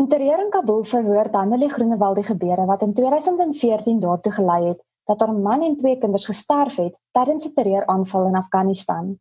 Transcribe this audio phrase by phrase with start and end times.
[0.00, 4.78] Interieur in Kabul verhoor Danelie Groenewald die gebeure wat in 2014 daartoe gelei het
[5.10, 9.18] dat haar man en twee kinders gesterf het tydens 'n terreuraanval in Afghanistan.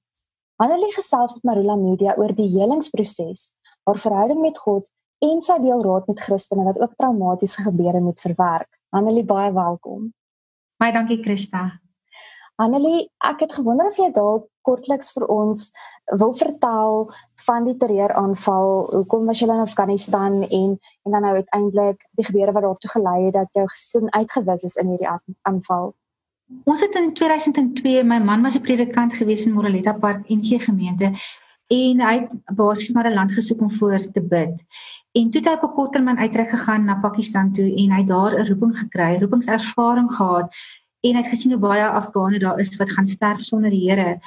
[0.56, 3.54] Danelie gesels met Marula Media oor die helingsproses,
[3.84, 4.88] haar verhouding met God
[5.20, 8.80] en sy deel raad met Christene wat ook traumatiese gebeure moet verwerk.
[8.90, 10.14] Danelie, baie welkom.
[10.78, 11.80] Baie dankie Christa.
[12.60, 15.70] Annelie, ek het gewonder of jy dalk kortliks vir ons
[16.20, 17.06] wil vertel
[17.46, 18.72] van die terreuraanval.
[18.98, 23.20] Hoekom was jy in Afghanistan en en dan nou uiteindelik die gebeure wat daartoe gelei
[23.30, 25.08] het dat jou gesin uitgewis is in hierdie
[25.48, 25.94] aanval?
[26.68, 31.14] Ons het in 2002, my man was 'n predikant gewees in Moreletta Park NG gemeente
[31.70, 34.60] en hy het basies maar 'n land gesoek om voor te bid.
[35.16, 38.36] En toe het hy op 'n korttermyn uitreik gegaan na Pakistan toe en hy daar
[38.36, 40.52] 'n roeping gekry, roepingservaring gehad
[41.02, 44.20] en hy het gesien hoe baie Afghane daar is wat gaan sterf sonder die Here.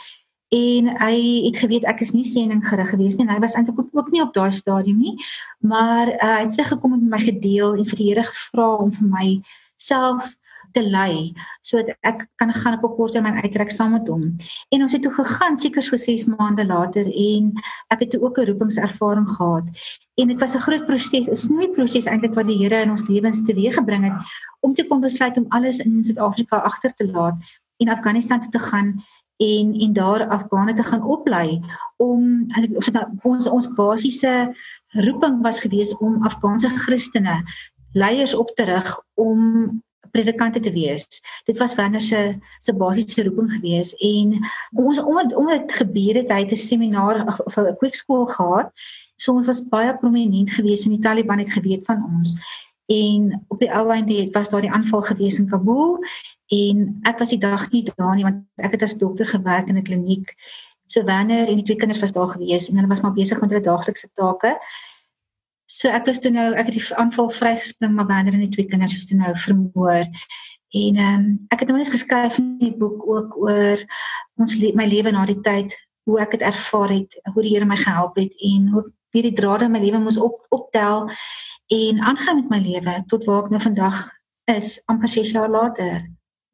[0.52, 3.80] En hy het geweet ek is nie sending gerig gewees nie en hy was eintlik
[3.92, 5.14] ook nie op daai stadium nie.
[5.64, 9.08] Maar uh, hy het teruggekom met my gedeel en vir die Here gevra om vir
[9.08, 9.28] my
[9.80, 10.28] self
[10.73, 14.37] te lei sodat ek kan gaan op 'n kort termyn uittrek saam met hom.
[14.70, 17.52] En ons het toe gegaan seker so 6 maande later en
[17.88, 19.64] ek het ook 'n roepingservaring gehad.
[20.14, 23.09] En dit was 'n groot proses, 'n snoei proses eintlik wat die Here in ons
[23.09, 24.18] lewens teweeggebring het
[24.60, 27.34] om te kon besluit om alles in Suid-Afrika agter te laat
[27.76, 29.02] en Afghanistan toe te gaan
[29.36, 31.60] en en daar Afghane te gaan oplei
[31.96, 34.54] om of nou, ons ons basiese
[34.88, 37.42] roeping was gewees om Afghaanse Christene
[37.92, 39.40] leiers op te rig om
[40.13, 41.07] predikante te wees.
[41.49, 44.38] Dit was Werner se se basiese roeping gewees en
[44.73, 48.71] ons omdat omdat dit gebeur het, hy het 'n seminar of 'n kweekskool gehad.
[49.16, 52.37] So ons was baie prominent gewees en die Taliban het geweet van ons.
[52.87, 55.99] En op die ou einde het was daar die aanval gewees in Kabul
[56.49, 59.76] en ek was die dag nie daar nie want ek het as dokter gewerk in
[59.76, 60.35] 'n kliniek.
[60.87, 63.51] So Werner en die twee kinders was daar gewees en hulle was maar besig met
[63.51, 64.59] hulle daaglikse take.
[65.72, 68.69] So ek was toe nou ek het die aanval vrygespring maar wanneer in die twee
[68.69, 70.04] kinders is toe nou vermoor.
[70.72, 73.81] En ehm um, ek het nou net geskryf in die boek ook oor
[74.41, 75.72] ons le my lewe na die tyd,
[76.08, 79.36] hoe ek dit ervaar het, hoe die Here my gehelp het en hoe weer die
[79.36, 81.08] drade in my lewe moes op optel
[81.72, 84.00] en aangaan met my lewe tot waar ek nou vandag
[84.52, 86.00] is amper 6 jaar later.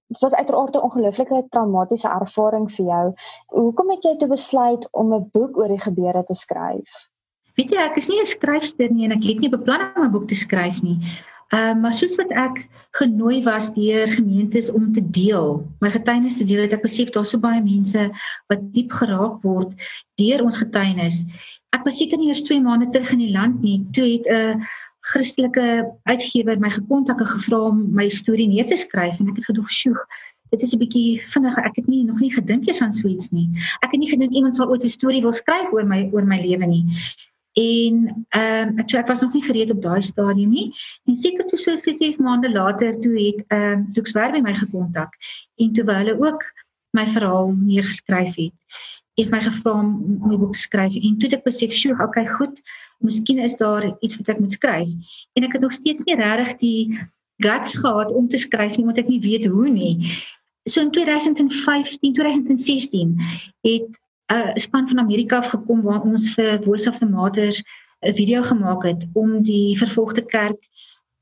[0.09, 3.06] Dit was uiteraard 'n ongelooflike traumatiese ervaring vir jou.
[3.47, 7.10] Hoekom het jy toe besluit om 'n boek oor die gebeure te skryf?
[7.58, 10.12] Weet jy, ek is nie 'n skryfster nie en ek het nie beplan om 'n
[10.14, 10.94] boek te skryf nie.
[11.50, 12.60] Ehm uh, maar soos wat ek
[12.94, 17.32] genooi was deur gemeentes om te deel, my getuienis te deel, het ek besef daar's
[17.34, 18.04] so baie mense
[18.46, 19.72] wat diep geraak word
[20.22, 21.24] deur ons getuienis.
[21.74, 24.62] Ek was seker nie eers 2 maande terug in die land nie, toe het 'n
[25.10, 25.66] Christelike
[26.06, 29.70] uitgewer my gekontak en gevra om my storie neer te skryf en ek het gedoog,
[29.70, 29.98] "Sjoe,
[30.52, 31.58] dit is 'n bietjie vinnig.
[31.58, 33.48] Ek het nie nog nie gedink eers aan so iets nie.
[33.82, 36.38] Ek het nie gedink iemand sal ooit 'n storie wil skryf oor my oor my
[36.38, 36.84] lewe nie."
[37.58, 40.69] En ehm um, ek, ek was nog nie gereed op daai stadium nie.
[41.08, 45.16] En seker toe so 6 maande later toe het ehm um, Lux Werby my gekontak
[45.56, 46.44] en toe hulle ook
[46.96, 48.54] my verhaal neergeskryf het.
[49.19, 49.88] Het my gevra om
[50.32, 52.60] 'n boek te skryf en toe ek besef, "Sjoe, okay, goed.
[52.98, 54.88] Miskien is daar iets wat ek moet skryf."
[55.32, 56.98] En ek het nog steeds nie regtig die
[57.36, 60.12] guts gehad om te skryf nie, want ek nie weet hoe nie.
[60.69, 63.16] So in 2015, 2016
[63.60, 63.98] het
[64.33, 67.62] 'n span van Amerika af gekom waar ons vir Voice of the Martyrs
[68.00, 70.69] 'n video gemaak het om die vervolgde kerk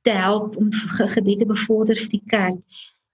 [0.03, 2.59] te help om gebede te bevorder vir die kerk.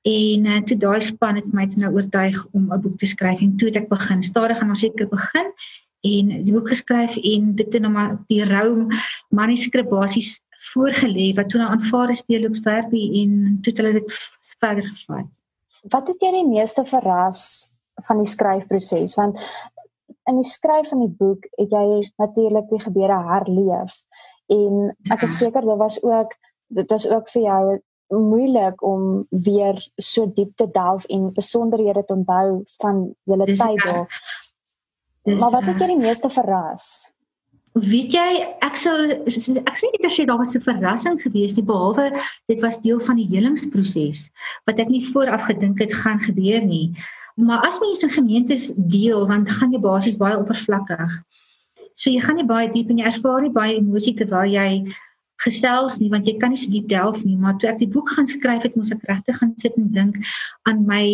[0.03, 3.57] En uh, toe daai span het my nou oortuig om 'n boek te skryf en
[3.57, 5.53] toe het ek begin stadig en seker begin
[6.03, 8.87] en die boek geskryf en dit het nou maar die rou
[9.29, 10.41] manuskrip basies
[10.75, 14.17] voorgelê wat toe nou aanvaar is deur Lux Verbi en toe het hulle dit
[14.59, 15.29] verder gevat.
[15.83, 17.71] Wat het jy die meeste verras
[18.07, 19.39] van die skryfproses want
[20.31, 23.97] in die skryf van die boek het jy natuurlik die gebeure herleef
[24.47, 25.47] en ek is ja.
[25.47, 26.37] seker dit was ook
[26.73, 27.65] dit was ook vir jou
[28.13, 34.07] moeilik om weer so diep te delf en besonderhede te onthou van julle Bybel.
[35.39, 37.13] Maar wat het jy die meeste verras?
[37.73, 38.29] Weet jy,
[38.61, 38.93] ek sou
[39.25, 42.11] ek sê dit as jy daar was 'n verrassing geweest nie behalwe
[42.49, 44.29] dit was deel van die helingsproses
[44.67, 46.93] wat ek nie vooraf gedink het gaan gebeur nie.
[47.35, 51.15] Maar as mense in gemeentes deel, dan gaan jy basies baie oppervlakkig.
[51.97, 54.85] So jy gaan nie baie diep en jy ervaar nie baie emosie terwyl jy
[55.43, 57.37] gesels nie want jy kan nie so diep delf nie.
[57.41, 60.21] Maar toe ek die boek gaan skryf het moes ek regtig gaan sit en dink
[60.69, 61.05] aan my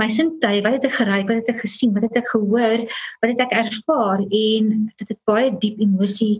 [0.00, 0.62] my sintuie.
[0.64, 1.94] Wat het ek geruik wat het ek gesien?
[1.96, 2.84] Wat het ek gehoor?
[3.22, 4.24] Wat het ek ervaar?
[4.24, 6.38] En dit het baie diep emosie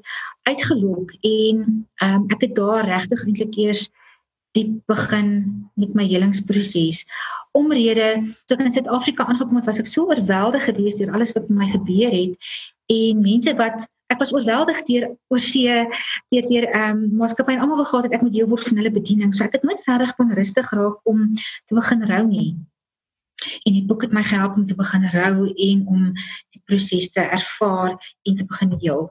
[0.49, 1.65] uitgelok en
[2.03, 3.89] um, ek het daar regtig eintlik eers
[4.57, 5.33] diep begin
[5.77, 7.05] met my helingsproses
[7.59, 8.09] omrede
[8.47, 11.59] toe ek in Suid-Afrika aangekom het was ek so oorweldig gewees deur alles wat met
[11.63, 12.51] my gebeur het
[12.89, 15.85] en mense wat ek was oorweldig deur oorsee
[16.33, 18.81] deur deur ehm um, maatskappy en almal wou gehad het ek moet deel word van
[18.81, 19.35] hulle bediening.
[19.37, 22.51] So ek het nooit regtig kon rustig raak om te begin rou nie.
[23.69, 26.07] En die boek het my gehelp om te begin rou en om
[26.55, 29.11] die proses te ervaar en te begin heel.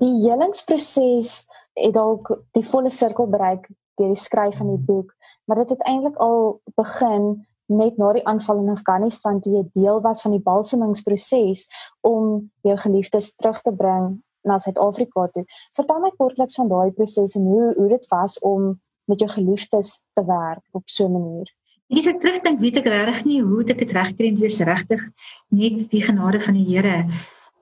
[0.00, 1.32] Die helingsproses
[1.80, 3.66] het dalk die volle sirkel bereik
[4.00, 5.12] deur die skryf van die boek,
[5.44, 10.00] maar dit het eintlik al begin net na die aanval in Afghanistan toe jy deel
[10.04, 11.66] was van die balsemingsproses
[12.00, 15.44] om jou geliefdes terug te bring na Suid-Afrika toe.
[15.76, 18.72] Vertel my kortliks van daai proses en hoe hoe dit was om
[19.10, 21.48] met jou geliefdes te werk op so 'n manier.
[21.92, 25.00] Dis ek terugdink weet ek regtig nie hoe ek dit regkry en dis regtig
[25.48, 27.04] net die genade van die Here.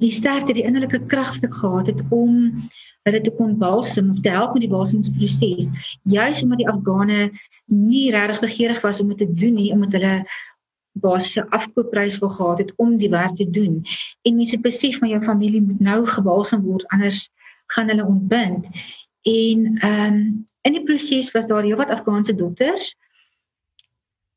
[0.00, 2.36] Die sterkte, die innerlike krag wat ek gehad het om
[3.08, 5.72] hulle te kon balsem of te help met die balsemingsproses,
[6.04, 7.20] juis omdat die Afghane
[7.72, 10.14] nie regtig begeerig was om dit te doen nie omdat hulle
[11.00, 13.80] basiese afkoopprys wou gehad het om die werk te doen.
[14.22, 17.28] En mense besef maar jou familie moet nou gebalsem word anders
[17.74, 18.66] gaan hulle ontbind.
[19.22, 22.94] En ehm um, in die proses was daar heelwat Afghaanse dokters.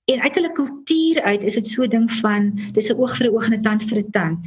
[0.06, 3.28] En uit hulle kultuur uit is dit so 'n ding van dis 'n oog vir
[3.28, 4.40] 'n oog en 'n tand vir 'n tand.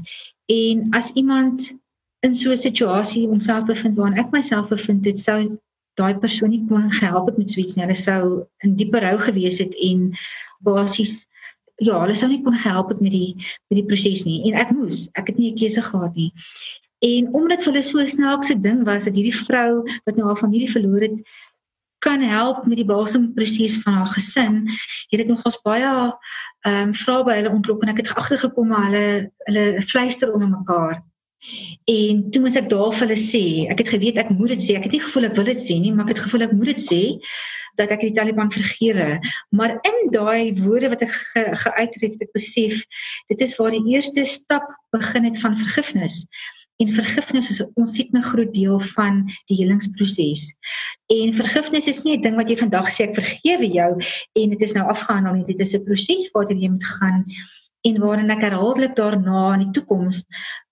[0.47, 1.73] En as iemand
[2.21, 5.59] in so 'n situasie homself bevind waarin ek myself bevind het, sou
[5.95, 7.85] daai persoon nie kon gehelp het met so iets nie.
[7.85, 10.13] Hulle sou in dieper rou gewees het en
[10.61, 11.27] basies
[11.77, 13.35] ja, hulle sou nie kon gehelp het met die
[13.71, 16.33] met die proses nie en ek moes, ek het nie 'n keuse gehad nie.
[17.05, 20.43] En omdat vir hulle so 'n snaakse ding was dat hierdie vrou wat nou haar
[20.45, 21.17] familie verloor het
[22.07, 24.63] kan help met die balsemproses van haar gesin.
[25.11, 25.91] Het nogals baie
[26.67, 29.07] ehm um, vrae by hulle ontlok en ek het agtergekom maar hulle
[29.49, 31.03] hulle fluister onder mekaar.
[31.85, 34.79] En toe moet ek daar vir hulle sê, ek het geweet ek moet dit sê.
[34.79, 36.73] Ek het nie gevoel ek wil dit sê nie, maar ek het gevoel ek moet
[36.73, 37.03] dit sê
[37.77, 39.09] dat ek die Taliban vergewe.
[39.55, 42.83] Maar in daai woorde wat ek ge, geuit het, het ek besef
[43.31, 44.67] dit is waar die eerste stap
[44.97, 46.25] begin het van vergifnis.
[46.77, 50.55] En vergifnis is 'n ontsettend groot deel van die helingsproses.
[51.07, 53.93] En vergifnis is nie 'n ding wat jy vandag sê ek vergewe jou
[54.33, 55.45] en dit is nou afgehandel nie.
[55.45, 57.25] Dit is 'n proses waartoe jy moet gaan
[57.87, 60.25] en waarin ek herhaaldelik daarna in die toekoms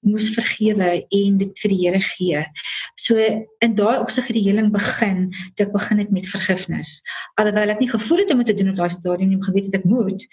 [0.05, 2.45] moes vergewe en dit vir die Here gee.
[2.97, 3.17] So
[3.65, 7.01] in daai opsig het die heling begin, dit begin het met vergifnis.
[7.35, 9.71] Alhoewel ek nie gevoel het om dit te doen op daai stadium nie, maar geweet
[9.71, 10.27] het ek moet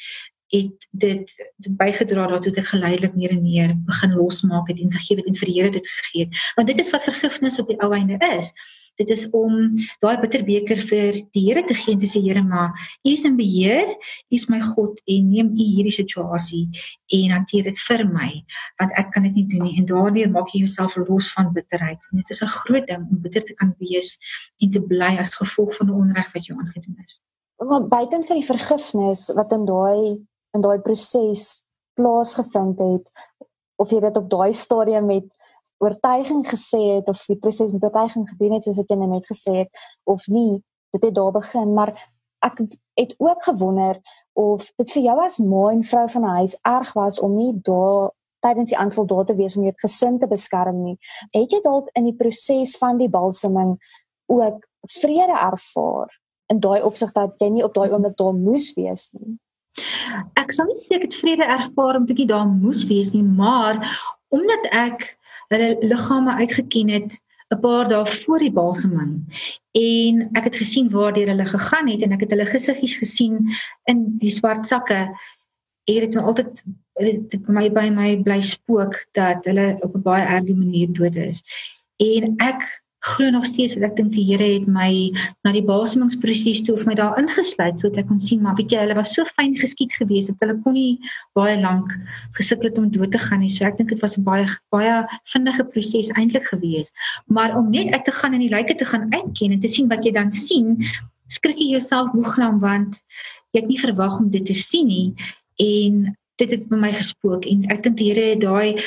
[0.52, 1.32] het dit
[1.80, 5.40] bygedra daartoe dat ek geleidelik meer en meer begin losmaak het en gegee het en
[5.40, 6.46] vir die Here dit gegee het.
[6.56, 8.52] Want dit is wat vergifnis op die ou einde is.
[9.00, 12.76] Dit is om daai bitterbeker vir die Here te gee en te sê Here maar
[13.08, 16.66] U is in beheer U is my God en neem U hierdie situasie
[17.16, 18.30] en hanteer dit vir my
[18.82, 19.78] want ek kan dit nie doen nie.
[19.80, 22.04] En daardeur maak jy jouself los van bitterheid.
[22.12, 24.18] En dit is 'n groot ding om bitter te kan wees
[24.60, 27.22] en te bly as gevolg van die onreg wat jou aangedoen is.
[27.62, 31.66] Maar buiten vir die vergifnis wat in daai in daai proses
[32.00, 33.12] plaasgevind het
[33.82, 35.28] of jy dit op daai stadium met
[35.82, 39.28] oortuiging gesê het of die proses met oortuiging gedoen het soos wat jy nou net
[39.30, 40.62] gesê het of nie
[40.92, 41.74] dit het daar begin.
[41.74, 41.94] Maar
[42.46, 42.62] ek
[43.00, 44.02] het ook gewonder
[44.34, 47.54] of dit vir jou as ma en vrou van 'n huis erg was om nie
[47.64, 50.98] daar tydens die aanval daar te wees om jou gesin te beskerm nie.
[51.32, 53.78] Het jy dalk in die proses van die balseming
[54.26, 54.68] ook
[55.02, 59.40] vrede ervaar in daai opsig dat jy nie op daai oomblik daar moes wees nie
[60.40, 63.80] Ek sal nie sê ek het vrede ervaar omdat ek daar moes wees nie, maar
[64.36, 65.06] omdat ek
[65.52, 67.20] hulle liggame uitgeken het
[67.52, 69.14] 'n paar dae voor die balseming
[69.76, 73.52] en ek het gesien waar hulle gegaan het en ek het hulle gesiggies gesien
[73.92, 75.02] in die swart sakke
[75.90, 76.64] het dit altyd
[77.32, 81.44] dit my by my bly spook dat hulle op 'n baie erge manier dood is.
[81.98, 84.92] En ek glo nog steeds dat ek dink die Here het my
[85.46, 88.84] na die basemingsproses toe of my daar ingesluit sodat ek kon sien maar weet jy
[88.84, 91.00] hulle was so fyn geskied geweest dat hulle kon nie
[91.38, 91.96] baie lank
[92.38, 93.50] gesukkel het om dood te gaan nie.
[93.50, 95.02] So ek dink dit was 'n baie baie
[95.34, 96.94] vinnige proses eintlik geweest.
[97.26, 99.90] Maar om net uit te gaan en die lyke te gaan uitken en te sien
[99.90, 100.78] wat jy dan sien
[101.28, 103.02] skrik jy jouself moeglam want
[103.52, 105.14] jy het nie verwag om dit te sien nie.
[105.58, 108.78] En dit het by my gespook en ek dink die Here het daai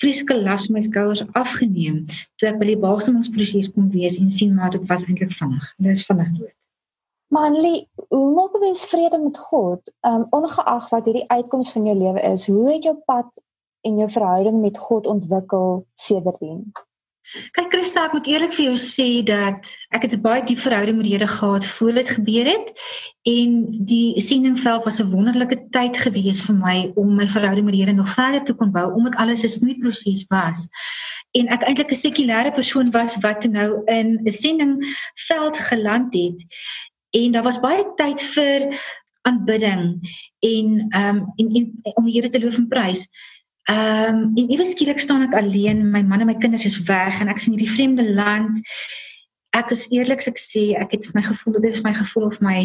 [0.00, 2.04] vreeslike las my skouers afgeneem
[2.40, 5.68] toe ek by die basemingsproses kom wees en sien maar dit was eintlik vinnig.
[5.78, 6.56] Dit is vinnig dood.
[7.30, 9.92] Manlie, hoe maak mens vrede met God?
[10.06, 13.38] Um ongeag wat hierdie uitkoms van jou lewe is, hoe het jou pad
[13.86, 16.72] en jou verhouding met God ontwikkel sedertdien?
[17.30, 20.96] Kyk Christa, ek moet eerlik vir jou sê dat ek het 'n baie diep verhouding
[20.96, 22.68] met die Here gehad voor dit gebeur het
[23.22, 23.50] en
[23.86, 27.94] die sendingveld was 'n wonderlike tyd gewees vir my om my verhouding met die Here
[27.94, 30.68] nog verder te kon bou omdat alles 'n snoeiproses was.
[31.38, 36.44] En ek eintlik 'n sekulêre persoon was wat nou in 'n sendingveld geland het
[37.10, 38.74] en daar was baie tyd vir
[39.22, 40.02] aanbidding
[40.38, 43.06] en ehm um, en, en om die Here te loof en prys.
[43.70, 47.20] Ehm um, en ewe skielik staan ek alleen, my man en my kinders is weg
[47.20, 48.64] en ek is in hierdie vreemde land.
[49.54, 52.64] Ek is eerliks ek sê ek het my gevoel dit is my gevoel of my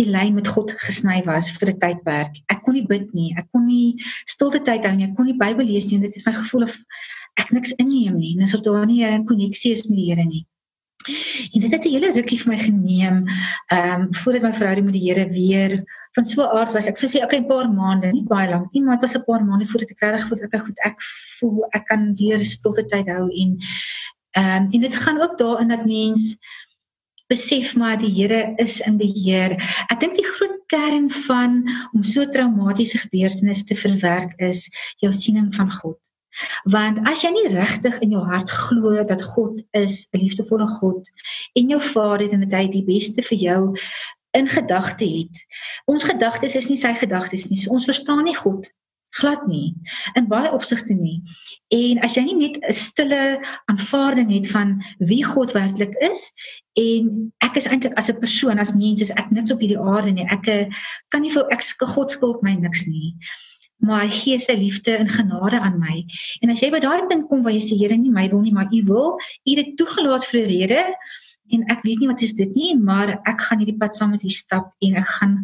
[0.00, 2.40] die lyn met God gesny was vir 'n tydperk.
[2.50, 5.38] Ek kon nie bid nie, ek kon nie stilte tyd hou nie, ek kon nie
[5.38, 6.00] Bybel lees nie.
[6.00, 6.78] Dit is my gevoel of
[7.38, 8.34] ek niks inneem nie.
[8.38, 10.46] Dis of daar nie 'n koneksie is met die Here nie.
[11.54, 13.26] En dit het 'n hele rukkie vir my geneem,
[13.70, 16.86] ehm um, voordat my verhouding met die Here weer van so aard was.
[16.86, 19.24] Ek sou sê okay, 'n paar maande, nie baie lank nie, maar dit was 'n
[19.24, 20.96] paar maande voordat ek regtig voel ek goed ek
[21.38, 23.58] voel ek kan weer stilte tyd hou en
[24.32, 26.36] ehm um, en dit gaan ook daarin dat mens
[27.32, 29.56] besef maar die Here is in beheer.
[29.88, 34.68] Ek dink die groot kern van om so traumatiese gebeurtenisse te verwerk is
[35.00, 35.98] jou siening van God.
[36.64, 41.08] Want as jy nie regtig in jou hart glo dat God is 'n liefdevolle God
[41.54, 43.62] en jou Vader en dat hy die beste vir jou
[44.32, 45.42] in gedagte het.
[45.84, 47.60] Ons gedagtes is nie sy gedagtes nie.
[47.60, 48.70] So ons verstaan nie God
[49.12, 49.74] glad nie
[50.16, 51.20] in baie opsigte nie.
[51.72, 56.32] En as jy nie net 'n stille aanvaarding het van wie God werklik is
[56.72, 60.12] en ek is eintlik as 'n persoon as mens is ek niks op hierdie aarde
[60.12, 60.24] nie.
[60.24, 60.72] Ek
[61.08, 63.16] kan nie vir ek God skuld my niks nie
[63.82, 66.04] maar hy gee sy liefde en genade aan my.
[66.40, 68.52] En as jy by daai punt kom waar jy sê Here nie my wil nie,
[68.52, 70.94] maar u wil, u het toegelaat vir 'n rede
[71.50, 74.24] en ek weet nie wat is dit nie, maar ek gaan hierdie pad saam met
[74.24, 75.38] u stap en ek gaan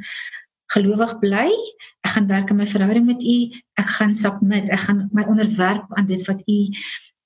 [0.73, 1.49] gelowig bly.
[2.05, 3.37] Ek gaan werk aan my verhouding met u.
[3.81, 4.69] Ek gaan submit.
[4.73, 6.59] Ek gaan my onderwerp aan dit wat u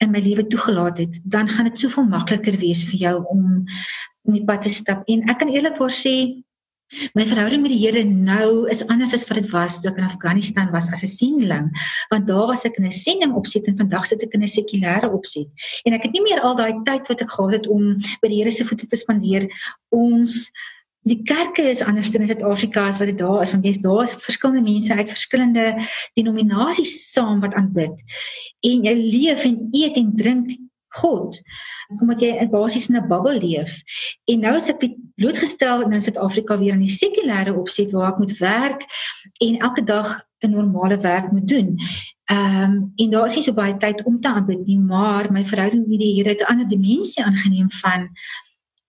[0.02, 1.18] in my lewe toegelaat het.
[1.22, 3.64] Dan gaan dit soveel makliker wees vir jou om
[4.22, 5.02] om die pad te stap.
[5.10, 6.14] En ek kan eerlikwaar sê
[7.16, 10.08] My verhouding met die Here nou is anders as wat dit was toe ek in
[10.08, 11.70] Afghanistan was as 'n sending,
[12.10, 15.08] want daar was ek in 'n sending opset en vandag sit ek in 'n sekulêre
[15.12, 15.48] opset.
[15.84, 18.42] En ek het nie meer al daai tyd wat ek gehad het om by die
[18.42, 19.48] Here se voete te spandeer.
[19.90, 20.50] Ons
[21.04, 24.14] die kerke is anders in Suid-Afrika as wat dit daar is, want jy's daar is
[24.14, 27.96] verskillende mense uit verskillende denominasies saam wat aanbid.
[28.60, 30.50] En jy leef en eet en drink
[31.00, 31.40] God
[32.00, 33.82] omdat jy in basies in 'n bubbel leef.
[34.24, 38.38] En nou is ek blootgestel in Suid-Afrika weer in die sekulêre opset waar ek moet
[38.38, 38.82] werk
[39.40, 41.78] en elke dag 'n normale werk moet doen.
[42.24, 45.44] Ehm um, en daar is nie so baie tyd om te aanbid nie, maar my
[45.44, 48.08] verhouding met die Here het 'n ander dimensie aangeneem van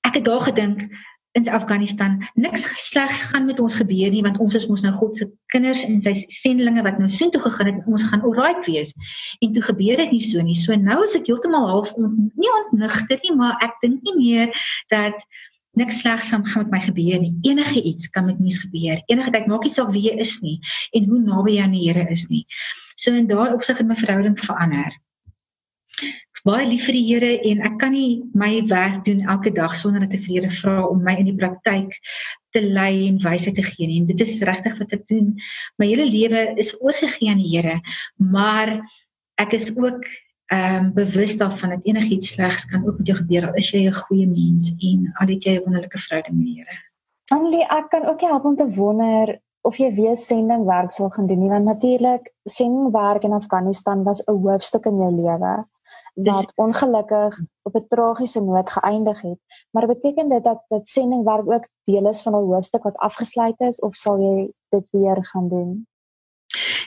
[0.02, 0.88] ek het daar gedink
[1.34, 5.18] in Afghanistan niks slegs gaan met ons gebeur nie want ons is mos nou God
[5.18, 8.94] se kinders en sy sendelinge wat nou soontoe gegaan het ons gaan alright wees.
[9.42, 10.58] En toe gebeur dit nie so nie.
[10.60, 14.66] So nou is ek heeltemal half on, nie ontnigter nie maar ek dink nie meer
[14.94, 15.18] dat
[15.74, 17.34] niks slegs gaan met my gebeur nie.
[17.50, 19.02] Enige iets kan met mens gebeur.
[19.10, 20.60] Enige tyd maak nie saak wie jy is nie
[20.94, 22.46] en hoe naby jy aan die Here is nie.
[22.96, 24.94] So in daai opsig het my verhouding verander
[26.44, 30.04] baie lief vir die Here en ek kan nie my werk doen elke dag sonder
[30.04, 31.96] dat ek vir Here vra om my in die praktyk
[32.54, 34.02] te lei en wysheid te gee nie.
[34.02, 35.32] En dit is regtig wat ek doen.
[35.80, 37.80] My hele lewe is oorgegee aan die Here,
[38.20, 38.82] maar
[39.42, 40.04] ek is ook
[40.54, 43.88] ehm um, bewus daarvan dat enigiets slegs kan ook met jou gebeur al is jy
[43.88, 46.78] 'n goeie mens en al het jy 'n wonderlike verhouding met die Here.
[47.34, 51.40] Annelie, ek kan ook help om te wonder of jy weer sendingwerk sal gaan doen
[51.40, 55.54] nie want natuurlik sendingwerk in Afghanistan was 'n hoofstuk in jou lewe
[56.14, 59.40] wat ongelukkig op 'n tragiese noot geëindig het.
[59.72, 63.80] Maar beteken dit dat dit sendingwerk ook deel is van 'n hoofstuk wat afgesluit is
[63.80, 65.88] of sal jy dit weer gaan doen?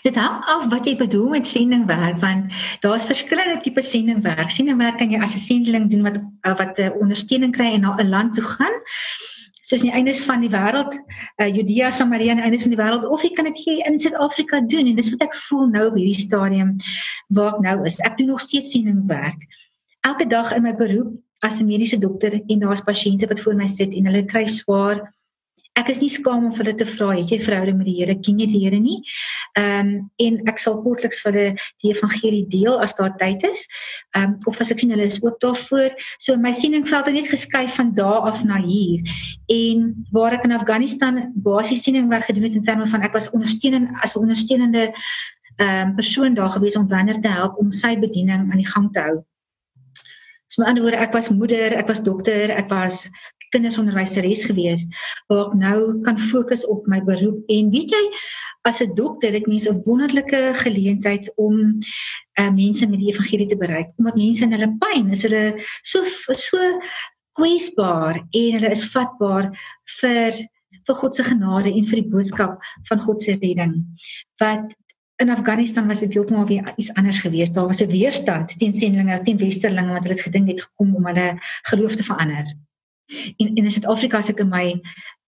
[0.02, 4.50] Dit hang af wat jy bedoel met sendingwerk want daar's verskillende tipe sendingwerk.
[4.50, 6.18] Sendingwerk kan jy as 'n sendeling doen wat
[6.58, 8.76] wat 'n ondersteuning kry en na 'n land toe gaan
[9.66, 13.24] soos die eindes van die wêreld, uh, Judea, Samaria en eindes van die wêreld of
[13.26, 16.20] jy kan dit hier in Suid-Afrika doen en dis wat ek voel nou op hierdie
[16.20, 16.76] stadium
[17.34, 17.98] waar ek nou is.
[18.06, 19.42] Ek doen nog steeds sieningwerk.
[20.06, 23.68] Elke dag in my beroep as 'n mediese dokter en daar's pasiënte wat voor my
[23.68, 25.02] sit en hulle kry swaar
[25.76, 28.16] ek is nie skaam om vir hulle te vra het jy verhouding met die Here?
[28.24, 28.98] Ken jy die Here nie?
[29.58, 29.90] Ehm um,
[30.22, 33.66] en ek sal kortliks vir hulle die evangelie deel as daar tyd is.
[34.16, 35.94] Ehm um, of as ek sien hulle is oop daarvoor.
[36.22, 39.04] So my sieningveld het net geskuif van daar af na hier.
[39.52, 43.92] En waar ek in Afghanistan basies sieningwerk gedoen het in terme van ek was ondersteunend
[44.02, 44.92] as 'n ondersteunende
[45.56, 48.92] ehm um, persoon daar gewees om wanneer te help om sy bediening aan die gang
[48.92, 49.24] te hou.
[50.46, 53.08] So met ander woorde, ek was moeder, ek was dokter, ek was
[53.56, 54.84] kindersonderwyseres gewees
[55.30, 58.04] waar ek nou kan fokus op my beroep en weet jy
[58.68, 61.80] as 'n dokter het mense 'n wonderlike geleentheid om
[62.40, 65.44] uh, mense met die evangelie te bereik omdat mense in hulle pyn is hulle
[65.82, 66.58] so so
[67.36, 69.52] kwesbaar en hulle is vatbaar
[70.00, 70.32] vir
[70.86, 72.58] vir God se genade en vir die boodskap
[72.88, 73.84] van God se redding
[74.42, 74.74] wat
[75.16, 77.54] in Afghanistan was dit heeltemal weer iets anders geweest.
[77.54, 81.38] Daar was 'n weerstand teen sendlinge, teen westerlinge wat hulle gedink het gekom om hulle
[81.62, 82.44] geloof te verander.
[83.36, 84.66] En en in Suid-Afrika as ek in my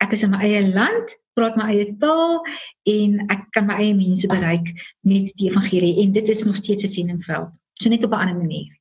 [0.02, 2.40] ek is in my eie land, praat my eie taal
[2.90, 4.72] en ek kan my eie mense bereik
[5.06, 7.50] met die evangelie en dit is nog steeds 'n sendingveld.
[7.80, 8.78] So net op 'n ander manier.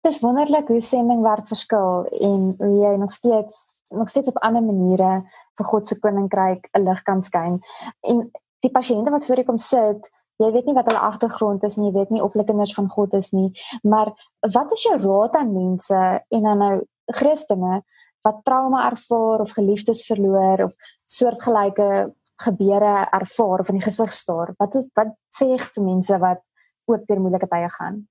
[0.00, 4.62] Dit is wonderlik hoe sendingwerk verskil en hoe jy nog steeds nog steeds op ander
[4.62, 5.24] maniere
[5.54, 7.60] vir God se koninkryk 'n lig kan skyn.
[8.00, 11.76] En die pasiënte wat voor jou kom sit, jy weet nie wat hulle agtergrond is
[11.76, 13.50] en jy weet nie of hulle kinders van God is nie,
[13.82, 17.82] maar wat is jou raad aan mense en dan nou Christene
[18.26, 20.74] wat trauma ervaar of geliefdes verloor of
[21.06, 24.54] soortgelyke gebeure ervaar of in die gesig staar?
[24.58, 26.42] Wat is, wat sê jy vir mense wat
[26.88, 28.06] ook deur moeilike tye gaan?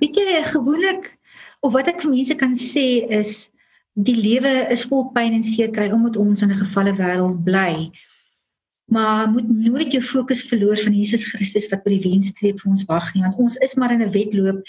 [0.00, 1.10] Weet jy gewoonlik
[1.60, 3.46] of wat ek vir mense kan sê is
[3.96, 7.90] die lewe is vol pyn en seer kry omdat ons in 'n gefalle wêreld bly.
[8.88, 12.84] Maar moet nooit jou fokus verloor van Jesus Christus wat by die wenstreep vir ons
[12.86, 14.62] wag nie want ons is maar in 'n wedloop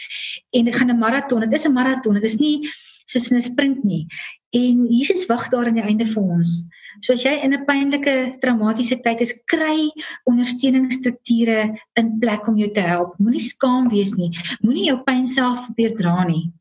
[0.53, 1.41] en dit gaan 'n maraton.
[1.41, 2.13] Dit is 'n maraton.
[2.13, 2.67] Dit is nie
[3.07, 4.07] soos 'n sprint nie.
[4.55, 6.63] En Jesus wag daar aan die einde vir ons.
[7.01, 9.91] So as jy in 'n pynlike, traumatiese tyd is, kry
[10.25, 13.17] ondersteuningsstrukture in plek om jou te help.
[13.19, 14.31] Moenie skaam wees nie.
[14.61, 16.51] Moenie jou pyn self probeer dra nie.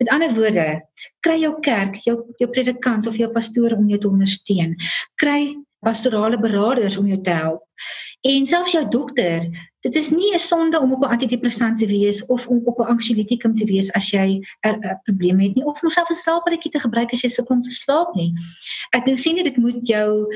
[0.00, 0.82] Met ander woorde,
[1.20, 4.76] kry jou kerk, jou jou predikant of jou pastoor om jou te ondersteun.
[5.16, 7.62] Kry pastorale beraders om jou te help.
[8.22, 9.48] En selfs jou dokter,
[9.82, 12.90] dit is nie 'n sonde om op 'n antidepressant te wees of om op 'n
[12.94, 16.80] anxiolytikum te wees as jy 'n probleem het nie of om self 'n slaapletjie te
[16.80, 18.32] gebruik as jy sukkel om te slaap nie.
[18.90, 20.28] Ek dink sien dit moet jou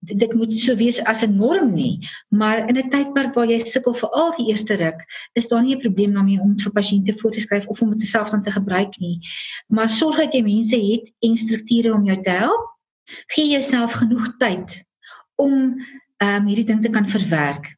[0.00, 3.94] dit moet so wees as 'n norm nie, maar in 'n tydperk waar jy sukkel
[3.94, 5.00] vir al die eerste ruk,
[5.34, 8.08] is daar nie 'n probleem daarmee om vir pasiënte voor te skryf of om dit
[8.08, 9.18] self dan te gebruik nie.
[9.68, 12.79] Maar sorg dat jy mense het en strukture om jou te help.
[13.34, 14.82] Gee jouself genoeg tyd
[15.40, 15.52] om
[16.22, 17.76] um, hierdie ding te kan verwerk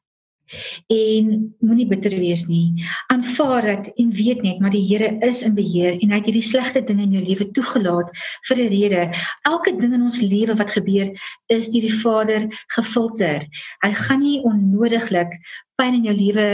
[0.93, 1.29] en
[1.65, 2.85] moenie bitter wees nie.
[3.13, 6.45] Aanvaar dit en weet net maar die Here is in beheer en hy het hierdie
[6.45, 8.13] slegte dinge in jou lewe toegelaat
[8.49, 9.03] vir 'n rede.
[9.49, 11.13] Elke ding in ons lewe wat gebeur
[11.49, 13.49] is deur die Vader gefilter.
[13.85, 15.39] Hy gaan nie onnodiglik
[15.83, 16.47] pyn in jou lewe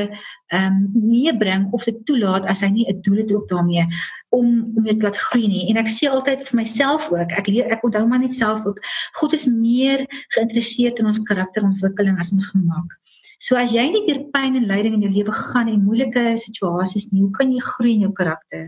[0.49, 0.77] ehm um,
[1.13, 3.85] meebring of dit toelaat as hy nie 'n doel het ook daarmee
[4.33, 5.69] om om jou te laat groei nie.
[5.71, 8.81] En ek sê altyd vir myself ook, ek leer ek onthou maar net self ook,
[9.21, 12.97] God is meer geïnteresseerd in ons karakterontwikkeling as ons gemaak.
[13.39, 17.13] So as jy nie deur pyn en lyding in jou lewe gaan en moeilike situasies
[17.13, 18.67] nie, hoe kan jy groei in jou karakter?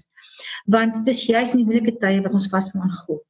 [0.71, 3.25] Want dit is juis in die moeilike tye wat ons vasvang aan God.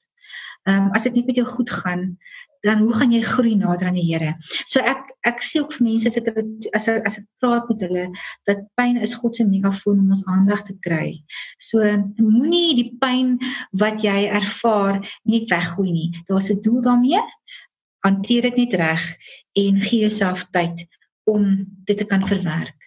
[0.68, 2.18] Ehm um, as dit net met jou goed gaan,
[2.64, 4.34] dan hoe gaan jy groei nader aan die Here?
[4.68, 6.28] So ek ek sê ook vir mense as ek
[6.76, 8.06] as ek, as ek praat met hulle
[8.48, 11.20] dat pyn is God se megafoon om ons aandag te kry.
[11.58, 11.84] So
[12.20, 13.36] moenie die pyn
[13.72, 16.10] wat jy ervaar net weggooi nie.
[16.28, 17.20] Daar's 'n doel daarmee.
[18.04, 19.02] Hanteer dit net reg
[19.56, 20.86] en gee jouself tyd
[21.24, 22.79] om dit te kan verwerk.